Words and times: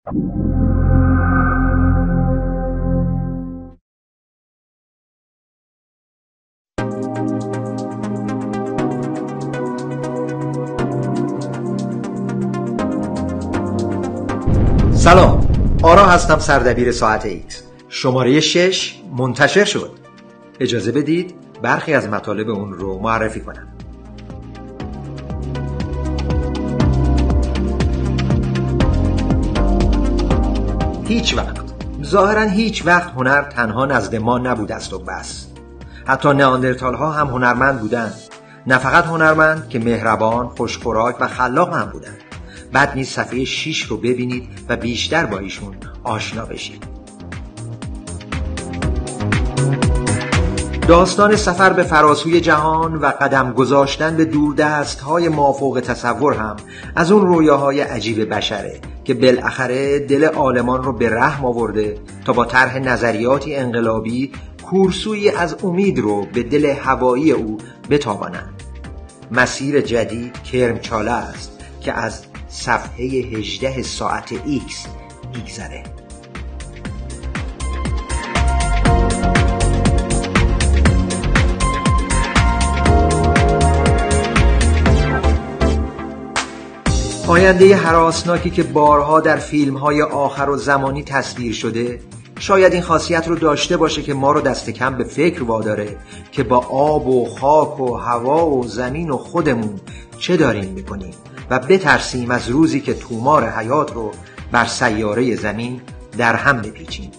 سلام 0.00 0.16
آرا 15.82 16.06
هستم 16.06 16.38
سردبیر 16.38 16.92
ساعت 16.92 17.26
ایکس. 17.26 17.62
شماره 17.88 18.40
6 18.40 19.00
منتشر 19.16 19.64
شد. 19.64 19.90
اجازه 20.60 20.92
بدید 20.92 21.34
برخی 21.62 21.94
از 21.94 22.08
مطالب 22.08 22.50
اون 22.50 22.72
رو 22.72 22.98
معرفی 22.98 23.40
کنم. 23.40 23.69
هیچ 31.10 31.36
وقت. 31.36 31.56
ظاهرا 32.04 32.42
هیچ 32.42 32.86
وقت 32.86 33.10
هنر 33.16 33.42
تنها 33.42 33.86
نزد 33.86 34.16
ما 34.16 34.38
نبود 34.38 34.72
است 34.72 34.92
و 34.92 34.98
بس. 34.98 35.46
حتی 36.06 36.28
نئاندرتال 36.28 36.94
ها 36.94 37.12
هم 37.12 37.26
هنرمند 37.26 37.80
بودند. 37.80 38.14
نه 38.66 38.78
فقط 38.78 39.04
هنرمند 39.04 39.68
که 39.68 39.78
مهربان 39.78 40.48
خوشخوراک 40.48 41.16
و 41.20 41.28
خلاق 41.28 41.74
هم 41.74 41.84
بودند. 41.84 42.18
بعد 42.72 42.92
نیز 42.94 43.08
صفحه 43.08 43.44
6 43.44 43.82
رو 43.82 43.96
ببینید 43.96 44.48
و 44.68 44.76
بیشتر 44.76 45.26
با 45.26 45.38
ایشون 45.38 45.76
آشنا 46.04 46.44
بشید. 46.44 46.84
داستان 50.88 51.36
سفر 51.36 51.72
به 51.72 51.82
فراسوی 51.82 52.40
جهان 52.40 52.94
و 52.94 53.06
قدم 53.06 53.52
گذاشتن 53.52 54.16
به 54.16 54.24
دوردست 54.24 55.00
های 55.00 55.28
مافوق 55.28 55.80
تصور 55.80 56.34
هم 56.34 56.56
از 56.96 57.12
اون 57.12 57.26
رویاهای 57.26 57.80
عجیب 57.80 58.34
بشره. 58.34 58.80
که 59.04 59.14
بالاخره 59.14 59.98
دل 59.98 60.24
آلمان 60.24 60.82
رو 60.82 60.92
به 60.92 61.10
رحم 61.10 61.44
آورده 61.44 61.98
تا 62.24 62.32
با 62.32 62.44
طرح 62.44 62.78
نظریاتی 62.78 63.56
انقلابی 63.56 64.32
کورسوی 64.62 65.30
از 65.30 65.64
امید 65.64 65.98
رو 65.98 66.26
به 66.34 66.42
دل 66.42 66.64
هوایی 66.64 67.32
او 67.32 67.58
بتابانند. 67.90 68.62
مسیر 69.30 69.80
جدید 69.80 70.42
کرمچاله 70.42 71.10
است 71.10 71.60
که 71.80 71.92
از 71.92 72.24
صفحه 72.48 73.04
18 73.04 73.82
ساعت 73.82 74.34
X 74.34 74.88
میگذره. 75.34 75.84
آینده 87.30 87.76
حراسناکی 87.76 88.50
که 88.50 88.62
بارها 88.62 89.20
در 89.20 89.36
فیلم 89.36 89.76
های 89.76 90.02
آخر 90.02 90.50
و 90.50 90.56
زمانی 90.56 91.04
تصویر 91.04 91.52
شده 91.52 92.00
شاید 92.38 92.72
این 92.72 92.82
خاصیت 92.82 93.28
رو 93.28 93.36
داشته 93.36 93.76
باشه 93.76 94.02
که 94.02 94.14
ما 94.14 94.32
رو 94.32 94.40
دست 94.40 94.70
کم 94.70 94.94
به 94.94 95.04
فکر 95.04 95.42
واداره 95.42 95.96
که 96.32 96.42
با 96.42 96.58
آب 96.58 97.06
و 97.06 97.24
خاک 97.24 97.80
و 97.80 97.96
هوا 97.96 98.50
و 98.50 98.66
زمین 98.66 99.10
و 99.10 99.16
خودمون 99.16 99.80
چه 100.18 100.36
داریم 100.36 100.72
می‌کنیم 100.72 101.14
و 101.50 101.58
بترسیم 101.58 102.30
از 102.30 102.48
روزی 102.48 102.80
که 102.80 102.94
تومار 102.94 103.48
حیات 103.48 103.92
رو 103.92 104.12
بر 104.52 104.66
سیاره 104.66 105.36
زمین 105.36 105.80
در 106.18 106.34
هم 106.34 106.62
بپیچیم. 106.62 107.10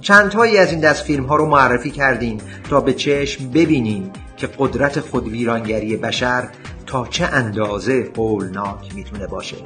چندهایی 0.00 0.58
از 0.58 0.70
این 0.70 0.80
دست 0.80 1.04
فیلم 1.04 1.24
ها 1.24 1.36
رو 1.36 1.46
معرفی 1.46 1.90
کردیم 1.90 2.38
تا 2.70 2.80
به 2.80 2.92
چشم 2.92 3.50
ببینیم 3.50 4.10
که 4.36 4.48
قدرت 4.58 5.00
خودویرانگری 5.00 5.96
بشر 5.96 6.48
تا 6.86 7.06
چه 7.10 7.24
اندازه 7.24 8.12
هولناک 8.16 8.94
می‌تونه 8.94 9.26
باشه؟ 9.26 9.56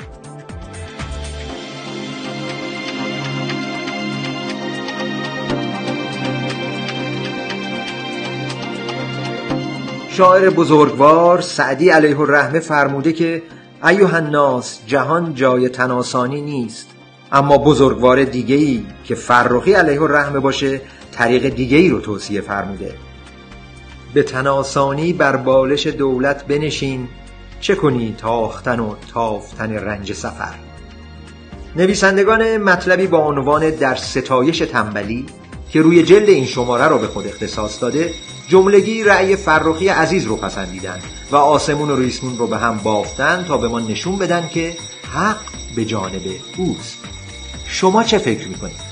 شاعر 10.11 10.51
بزرگوار 10.51 11.41
سعدی 11.41 11.91
علیه 11.91 12.21
الرحمه 12.21 12.61
فرموده 12.61 13.13
که 13.13 13.43
ایوه 13.85 14.15
الناس 14.15 14.81
جهان 14.87 15.35
جای 15.35 15.69
تناسانی 15.69 16.41
نیست. 16.41 16.87
اما 17.33 17.59
بزرگوار 17.59 18.25
دیگه 18.25 18.57
ای 18.57 18.87
که 19.05 19.15
فرخی 19.15 19.73
علیه 19.73 20.03
الرحمه 20.03 20.41
باشه 20.41 20.81
طریق 21.13 21.49
دیگه 21.49 21.77
ای 21.77 21.89
رو 21.89 22.01
توصیه 22.01 22.41
فرموده. 22.41 22.95
به 24.15 24.23
تناسانی 24.23 25.13
بر 25.13 25.37
بالش 25.37 25.87
دولت 25.87 26.47
بنشین 26.47 27.09
چه 27.61 27.75
کنی 27.75 28.15
تاختن 28.19 28.81
و 28.81 28.95
تافتن 29.15 29.73
رنج 29.73 30.13
سفر 30.13 30.55
نویسندگان 31.77 32.57
مطلبی 32.57 33.07
با 33.07 33.19
عنوان 33.19 33.71
در 33.71 33.95
ستایش 33.95 34.59
تنبلی 34.59 35.27
که 35.71 35.83
روی 35.83 36.03
جلد 36.03 36.29
این 36.29 36.47
شماره 36.47 36.89
رو 36.89 36.99
به 36.99 37.07
خود 37.07 37.27
اختصاص 37.27 37.83
داده 37.83 38.11
جملگی 38.49 39.05
رأی 39.05 39.37
فرخی 39.37 39.89
عزیز 39.89 40.25
رو 40.25 40.37
پسندیدن 40.37 40.99
و 41.31 41.37
آسمون 41.37 41.91
و 41.91 41.97
ریسمون 41.97 42.39
رو 42.39 42.47
به 42.47 42.57
هم 42.59 42.81
بافتن 42.85 43.45
تا 43.49 43.57
به 43.59 43.69
ما 43.69 43.81
نشون 43.81 44.17
بدن 44.19 44.49
که 44.49 44.77
حق 45.13 45.41
به 45.77 45.85
جانب 45.85 46.23
اوست 46.57 46.99
شما 47.67 48.05
چه 48.05 48.19
فکر 48.19 48.49
می‌کنید؟ 48.49 48.90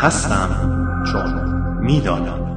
هستم. 0.00 0.50
چون 1.12 1.32
می‌دانم. 1.80 2.47